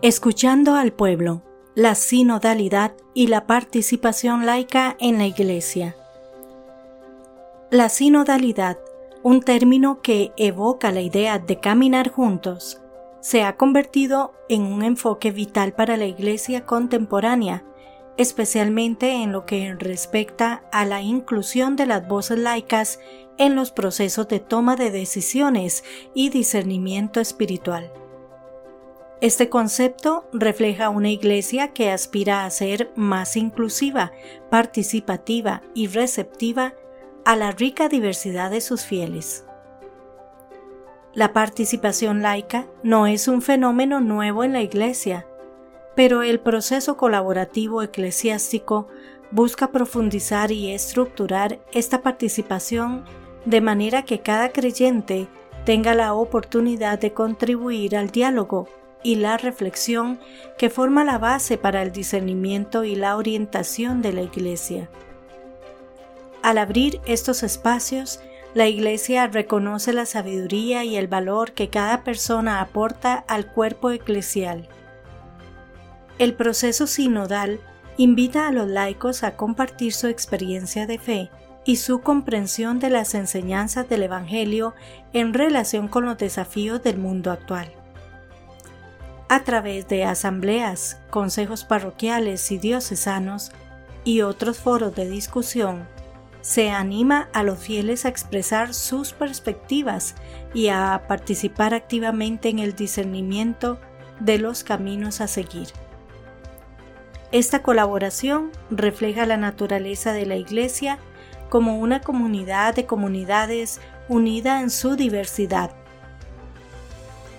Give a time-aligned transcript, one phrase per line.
[0.00, 1.42] Escuchando al pueblo,
[1.74, 5.96] la sinodalidad y la participación laica en la Iglesia.
[7.72, 8.78] La sinodalidad,
[9.24, 12.80] un término que evoca la idea de caminar juntos,
[13.20, 17.64] se ha convertido en un enfoque vital para la Iglesia contemporánea,
[18.16, 23.00] especialmente en lo que respecta a la inclusión de las voces laicas
[23.36, 25.82] en los procesos de toma de decisiones
[26.14, 27.90] y discernimiento espiritual.
[29.20, 34.12] Este concepto refleja una iglesia que aspira a ser más inclusiva,
[34.48, 36.74] participativa y receptiva
[37.24, 39.44] a la rica diversidad de sus fieles.
[41.14, 45.26] La participación laica no es un fenómeno nuevo en la iglesia,
[45.96, 48.86] pero el proceso colaborativo eclesiástico
[49.32, 53.04] busca profundizar y estructurar esta participación
[53.46, 55.26] de manera que cada creyente
[55.64, 58.68] tenga la oportunidad de contribuir al diálogo
[59.02, 60.18] y la reflexión
[60.56, 64.88] que forma la base para el discernimiento y la orientación de la Iglesia.
[66.42, 68.20] Al abrir estos espacios,
[68.54, 74.68] la Iglesia reconoce la sabiduría y el valor que cada persona aporta al cuerpo eclesial.
[76.18, 77.60] El proceso sinodal
[77.96, 81.30] invita a los laicos a compartir su experiencia de fe
[81.64, 84.74] y su comprensión de las enseñanzas del Evangelio
[85.12, 87.77] en relación con los desafíos del mundo actual
[89.28, 93.52] a través de asambleas, consejos parroquiales y diocesanos
[94.04, 95.86] y otros foros de discusión,
[96.40, 100.14] se anima a los fieles a expresar sus perspectivas
[100.54, 103.78] y a participar activamente en el discernimiento
[104.20, 105.68] de los caminos a seguir.
[107.32, 110.98] Esta colaboración refleja la naturaleza de la Iglesia
[111.50, 115.72] como una comunidad de comunidades unida en su diversidad,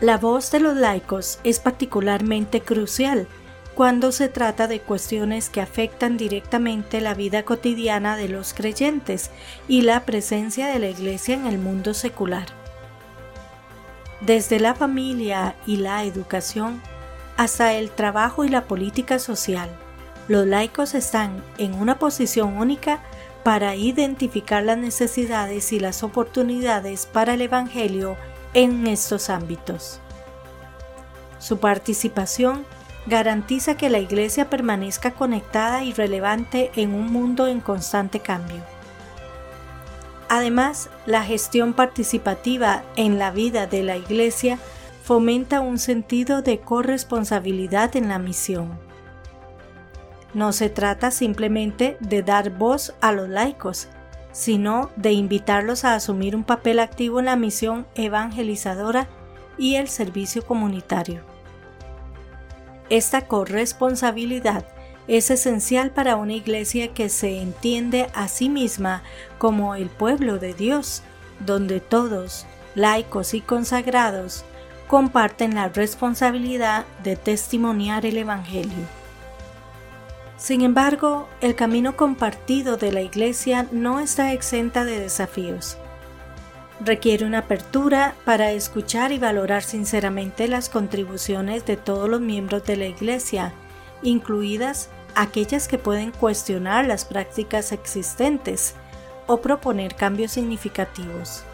[0.00, 3.28] la voz de los laicos es particularmente crucial
[3.74, 9.30] cuando se trata de cuestiones que afectan directamente la vida cotidiana de los creyentes
[9.66, 12.46] y la presencia de la Iglesia en el mundo secular.
[14.20, 16.80] Desde la familia y la educación
[17.36, 19.68] hasta el trabajo y la política social,
[20.28, 23.00] los laicos están en una posición única
[23.42, 28.16] para identificar las necesidades y las oportunidades para el Evangelio
[28.54, 30.00] en estos ámbitos.
[31.38, 32.64] Su participación
[33.06, 38.62] garantiza que la Iglesia permanezca conectada y relevante en un mundo en constante cambio.
[40.28, 44.58] Además, la gestión participativa en la vida de la Iglesia
[45.02, 48.78] fomenta un sentido de corresponsabilidad en la misión.
[50.32, 53.88] No se trata simplemente de dar voz a los laicos,
[54.34, 59.08] sino de invitarlos a asumir un papel activo en la misión evangelizadora
[59.56, 61.22] y el servicio comunitario.
[62.90, 64.66] Esta corresponsabilidad
[65.06, 69.04] es esencial para una iglesia que se entiende a sí misma
[69.38, 71.02] como el pueblo de Dios,
[71.38, 72.44] donde todos,
[72.74, 74.44] laicos y consagrados,
[74.88, 79.03] comparten la responsabilidad de testimoniar el Evangelio.
[80.36, 85.78] Sin embargo, el camino compartido de la Iglesia no está exenta de desafíos.
[86.80, 92.76] Requiere una apertura para escuchar y valorar sinceramente las contribuciones de todos los miembros de
[92.76, 93.52] la Iglesia,
[94.02, 98.74] incluidas aquellas que pueden cuestionar las prácticas existentes
[99.28, 101.44] o proponer cambios significativos.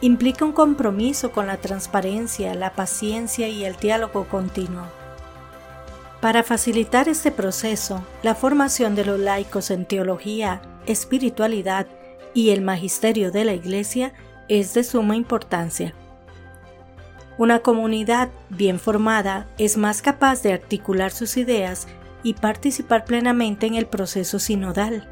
[0.00, 5.01] Implica un compromiso con la transparencia, la paciencia y el diálogo continuo.
[6.22, 11.88] Para facilitar este proceso, la formación de los laicos en teología, espiritualidad
[12.32, 14.12] y el magisterio de la Iglesia
[14.48, 15.94] es de suma importancia.
[17.38, 21.88] Una comunidad bien formada es más capaz de articular sus ideas
[22.22, 25.08] y participar plenamente en el proceso sinodal.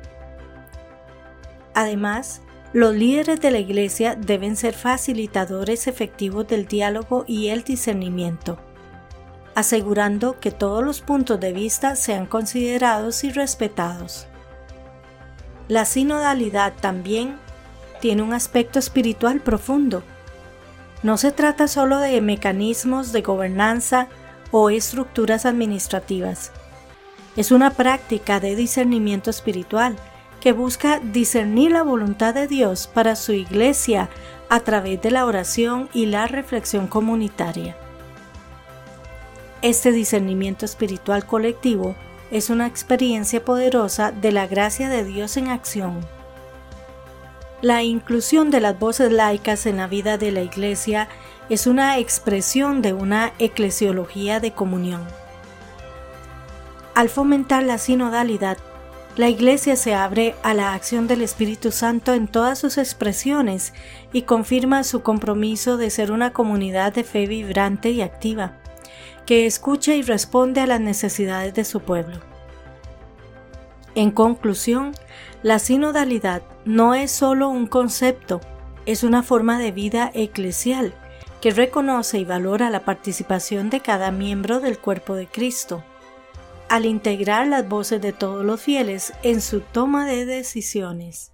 [1.75, 2.41] Además,
[2.73, 8.61] los líderes de la Iglesia deben ser facilitadores efectivos del diálogo y el discernimiento
[9.55, 14.27] asegurando que todos los puntos de vista sean considerados y respetados.
[15.69, 17.37] La sinodalidad también
[18.01, 20.03] tiene un aspecto espiritual profundo.
[21.03, 24.09] No se trata solo de mecanismos de gobernanza
[24.51, 26.53] o estructuras administrativas.
[27.37, 29.97] Es una práctica de discernimiento espiritual
[30.41, 34.09] que busca discernir la voluntad de Dios para su iglesia
[34.49, 37.77] a través de la oración y la reflexión comunitaria.
[39.63, 41.95] Este discernimiento espiritual colectivo
[42.31, 46.01] es una experiencia poderosa de la gracia de Dios en acción.
[47.61, 51.09] La inclusión de las voces laicas en la vida de la Iglesia
[51.51, 55.07] es una expresión de una eclesiología de comunión.
[56.95, 58.57] Al fomentar la sinodalidad,
[59.17, 63.75] la Iglesia se abre a la acción del Espíritu Santo en todas sus expresiones
[64.15, 68.60] y confirma su compromiso de ser una comunidad de fe vibrante y activa,
[69.27, 72.19] que escucha y responde a las necesidades de su pueblo.
[73.95, 74.93] En conclusión,
[75.43, 78.41] la sinodalidad no es solo un concepto,
[78.87, 80.95] es una forma de vida eclesial
[81.41, 85.83] que reconoce y valora la participación de cada miembro del cuerpo de Cristo
[86.71, 91.33] al integrar las voces de todos los fieles en su toma de decisiones.